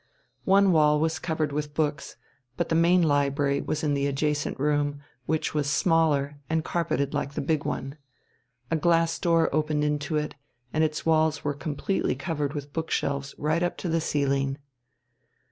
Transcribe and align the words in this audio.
One 0.45 0.71
wall 0.71 0.99
was 0.99 1.19
covered 1.19 1.51
with 1.51 1.75
books, 1.75 2.15
but 2.57 2.69
the 2.69 2.73
main 2.73 3.03
library 3.03 3.61
was 3.61 3.83
in 3.83 3.93
the 3.93 4.07
adjacent 4.07 4.59
room, 4.59 4.99
which 5.27 5.53
was 5.53 5.69
smaller, 5.69 6.39
and 6.49 6.63
carpeted 6.63 7.13
like 7.13 7.35
the 7.35 7.39
big 7.41 7.65
one. 7.65 7.99
A 8.71 8.77
glass 8.77 9.19
door 9.19 9.47
opened 9.53 9.83
into 9.83 10.15
it, 10.17 10.33
and 10.73 10.83
its 10.83 11.05
walls 11.05 11.43
were 11.43 11.53
completely 11.53 12.15
covered 12.15 12.53
with 12.53 12.73
bookshelves 12.73 13.35
right 13.37 13.61
up 13.61 13.77
to 13.77 13.89
the 13.89 14.01
ceiling. 14.01 14.57